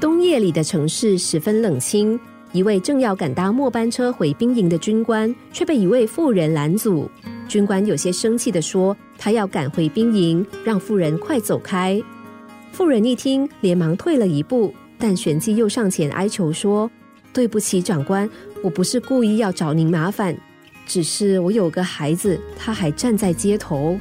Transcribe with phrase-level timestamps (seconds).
[0.00, 2.18] 冬夜里的城市十分冷清，
[2.52, 7.08] 一位正要赶搭末班车回兵营的军官，却被一位妇人拦阻。
[7.46, 12.00] 军官有些生气的说：“他要赶回兵营，让妇人快走开。”
[12.72, 16.90] 妇人一听，连忙退了一步，但旋即又上前哀求说
[17.30, 18.28] ：“对不起，长官，
[18.62, 20.34] 我不是故意要找您麻烦，
[20.86, 24.00] 只是我有个孩子，他还站在街头。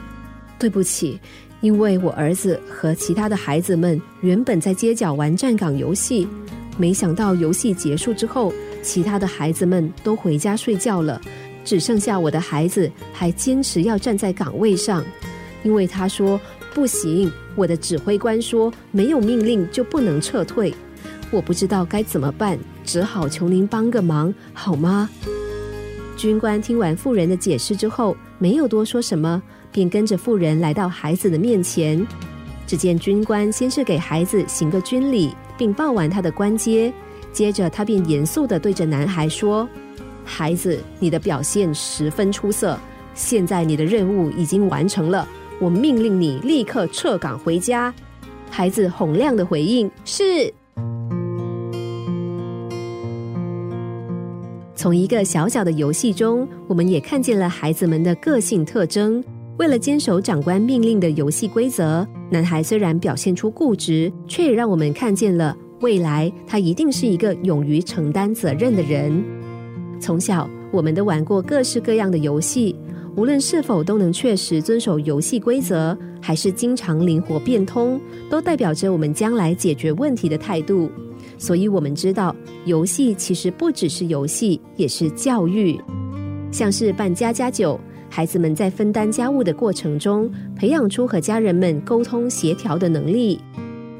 [0.57, 1.19] 对不起。”
[1.61, 6.27] 因为我儿子和其他的孩子们原本在街角玩站岗游戏，
[6.77, 11.19] 没想到游戏结束之后，其他的孩子们都回家睡觉了，
[11.65, 15.03] 只剩下我的孩子还坚持要站在岗位上，
[15.63, 16.39] 因为他说
[16.73, 20.73] 不行，我的指挥官说没有命令就不能撤退，
[21.29, 25.09] 我不知道该怎么办，只好求您帮个忙好吗？
[26.15, 29.41] 军官听完妇人的解释之后，没有多说什么。
[29.71, 32.05] 便跟着妇人来到孩子的面前，
[32.65, 36.91] 只见军官先是给孩子行个军礼，并报完他的官阶，
[37.31, 39.67] 接着他便严肃的对着男孩说
[40.25, 42.77] ：“孩子，你的表现十分出色，
[43.13, 45.27] 现在你的任务已经完成了，
[45.59, 47.93] 我命令你立刻撤岗回家。”
[48.49, 50.51] 孩子洪亮的回应是
[54.75, 59.23] ：“从一个小小的游戏中，我们也看见了孩子们的个性特征。”
[59.59, 69.21] 为了坚守长官命令的游戏规则，男孩虽然表现出固执，却也让我们看见了未来他一定是一个勇于承担责任的人。
[69.99, 72.73] 从小，我们都玩过各式各样的游戏，
[73.17, 77.99] 无论是否都能确实遵守游戏规则，还是经常灵活变通，
[78.29, 80.89] 都代表着我们将来解决问题的态度。
[81.37, 82.33] 所以，我们知道，
[82.63, 85.77] 游戏其实不只是游戏，也是教育，
[86.49, 87.77] 像是办家家酒。
[88.09, 93.37] 孩子们在分担家务的过程中，培养出和家人们沟通协调的能力；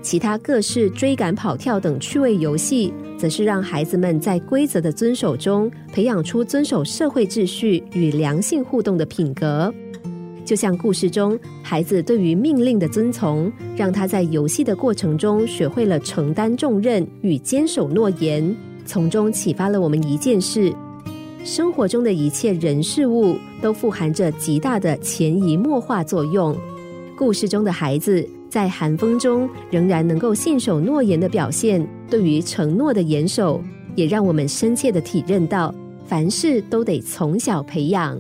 [0.01, 9.73] 其他各式追赶、跑跳等趣味游戏，则是让孩子们在规则的遵守中，培养出遵守社会秩序与良性互动的品格。
[10.43, 20.73] 就像故事中，孩子对于命令的遵从，让他在游戏的过程中学会了承担重任与坚守诺言，从中启发了我们一件事。
[21.43, 26.55] 生活中的一切人事物都富含着极大的潜移默化作用。
[27.17, 33.61] 故事中的孩子在寒风中仍然能够信守诺言的表现，对于承诺的严守，
[33.95, 35.73] 也让我们深切的体认到，
[36.05, 38.19] 凡事都得从小培养。